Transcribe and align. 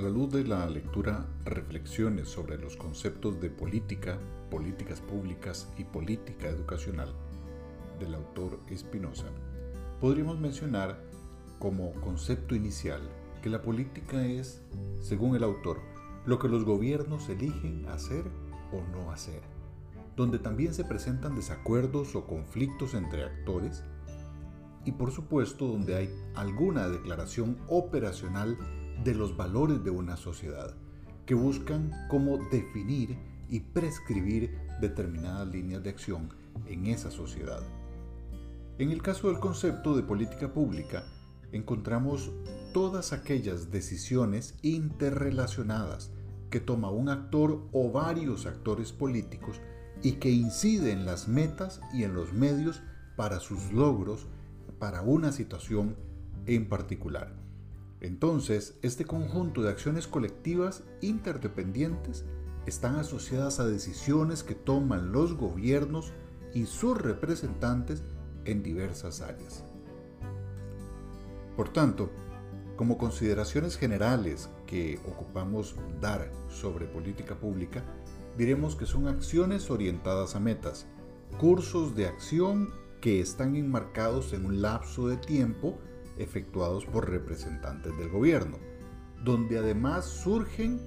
la 0.00 0.08
luz 0.08 0.32
de 0.32 0.44
la 0.44 0.66
lectura 0.68 1.26
Reflexiones 1.44 2.28
sobre 2.28 2.56
los 2.56 2.76
conceptos 2.76 3.40
de 3.40 3.50
política, 3.50 4.18
políticas 4.50 5.00
públicas 5.02 5.70
y 5.76 5.84
política 5.84 6.48
educacional 6.48 7.12
del 8.00 8.14
autor 8.14 8.58
Espinosa, 8.70 9.26
podríamos 10.00 10.40
mencionar 10.40 10.98
como 11.58 11.92
concepto 12.00 12.54
inicial 12.54 13.02
que 13.42 13.50
la 13.50 13.60
política 13.60 14.24
es, 14.24 14.62
según 15.00 15.36
el 15.36 15.44
autor, 15.44 15.80
lo 16.24 16.38
que 16.38 16.48
los 16.48 16.64
gobiernos 16.64 17.28
eligen 17.28 17.86
hacer 17.88 18.24
o 18.72 18.80
no 18.96 19.12
hacer, 19.12 19.42
donde 20.16 20.38
también 20.38 20.72
se 20.72 20.84
presentan 20.84 21.36
desacuerdos 21.36 22.16
o 22.16 22.26
conflictos 22.26 22.94
entre 22.94 23.24
actores 23.24 23.84
y 24.84 24.92
por 24.92 25.12
supuesto 25.12 25.66
donde 25.66 25.96
hay 25.96 26.10
alguna 26.34 26.88
declaración 26.88 27.58
operacional 27.68 28.56
de 29.04 29.14
los 29.14 29.36
valores 29.36 29.82
de 29.82 29.90
una 29.90 30.16
sociedad, 30.16 30.74
que 31.26 31.34
buscan 31.34 31.90
cómo 32.08 32.38
definir 32.50 33.16
y 33.48 33.60
prescribir 33.60 34.58
determinadas 34.80 35.48
líneas 35.48 35.82
de 35.82 35.90
acción 35.90 36.28
en 36.66 36.86
esa 36.86 37.10
sociedad. 37.10 37.62
En 38.78 38.90
el 38.90 39.02
caso 39.02 39.28
del 39.28 39.38
concepto 39.38 39.94
de 39.94 40.02
política 40.02 40.52
pública, 40.52 41.04
encontramos 41.52 42.30
todas 42.72 43.12
aquellas 43.12 43.70
decisiones 43.70 44.54
interrelacionadas 44.62 46.10
que 46.50 46.60
toma 46.60 46.90
un 46.90 47.08
actor 47.08 47.68
o 47.72 47.90
varios 47.90 48.46
actores 48.46 48.92
políticos 48.92 49.60
y 50.02 50.12
que 50.12 50.30
inciden 50.30 51.00
en 51.00 51.06
las 51.06 51.28
metas 51.28 51.80
y 51.92 52.04
en 52.04 52.14
los 52.14 52.32
medios 52.32 52.82
para 53.16 53.40
sus 53.40 53.72
logros 53.72 54.26
para 54.78 55.02
una 55.02 55.32
situación 55.32 55.96
en 56.46 56.68
particular. 56.68 57.32
Entonces, 58.02 58.74
este 58.82 59.04
conjunto 59.04 59.62
de 59.62 59.70
acciones 59.70 60.08
colectivas 60.08 60.82
interdependientes 61.02 62.24
están 62.66 62.96
asociadas 62.96 63.60
a 63.60 63.64
decisiones 63.64 64.42
que 64.42 64.56
toman 64.56 65.12
los 65.12 65.34
gobiernos 65.36 66.12
y 66.52 66.66
sus 66.66 67.00
representantes 67.00 68.02
en 68.44 68.64
diversas 68.64 69.20
áreas. 69.20 69.62
Por 71.56 71.68
tanto, 71.68 72.10
como 72.74 72.98
consideraciones 72.98 73.76
generales 73.76 74.50
que 74.66 74.98
ocupamos 75.06 75.76
dar 76.00 76.28
sobre 76.48 76.86
política 76.86 77.36
pública, 77.36 77.84
diremos 78.36 78.74
que 78.74 78.86
son 78.86 79.06
acciones 79.06 79.70
orientadas 79.70 80.34
a 80.34 80.40
metas, 80.40 80.86
cursos 81.38 81.94
de 81.94 82.08
acción 82.08 82.70
que 83.00 83.20
están 83.20 83.54
enmarcados 83.54 84.32
en 84.32 84.44
un 84.44 84.60
lapso 84.60 85.06
de 85.06 85.18
tiempo 85.18 85.78
efectuados 86.18 86.84
por 86.86 87.10
representantes 87.10 87.96
del 87.98 88.08
gobierno, 88.10 88.58
donde 89.24 89.58
además 89.58 90.04
surgen 90.04 90.80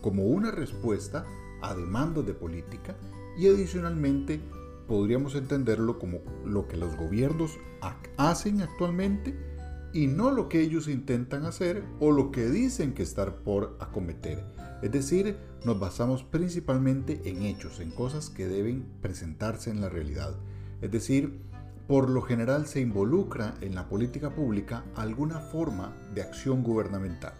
como 0.00 0.24
una 0.24 0.50
respuesta 0.50 1.24
a 1.62 1.74
demandas 1.74 2.26
de 2.26 2.34
política 2.34 2.96
y 3.38 3.46
adicionalmente 3.46 4.40
podríamos 4.88 5.34
entenderlo 5.34 5.98
como 5.98 6.18
lo 6.44 6.66
que 6.68 6.76
los 6.76 6.96
gobiernos 6.96 7.58
hacen 8.16 8.60
actualmente 8.60 9.34
y 9.92 10.06
no 10.06 10.30
lo 10.30 10.48
que 10.48 10.60
ellos 10.60 10.88
intentan 10.88 11.44
hacer 11.44 11.84
o 12.00 12.12
lo 12.12 12.30
que 12.30 12.48
dicen 12.48 12.94
que 12.94 13.02
estar 13.02 13.36
por 13.42 13.76
acometer. 13.80 14.44
Es 14.82 14.90
decir, 14.90 15.36
nos 15.64 15.78
basamos 15.78 16.24
principalmente 16.24 17.20
en 17.24 17.42
hechos, 17.42 17.78
en 17.80 17.90
cosas 17.90 18.30
que 18.30 18.48
deben 18.48 18.84
presentarse 19.00 19.70
en 19.70 19.80
la 19.80 19.88
realidad. 19.88 20.34
Es 20.80 20.90
decir, 20.90 21.40
por 21.92 22.08
lo 22.08 22.22
general 22.22 22.66
se 22.66 22.80
involucra 22.80 23.52
en 23.60 23.74
la 23.74 23.86
política 23.86 24.30
pública 24.30 24.82
alguna 24.96 25.40
forma 25.40 25.92
de 26.14 26.22
acción 26.22 26.62
gubernamental. 26.62 27.34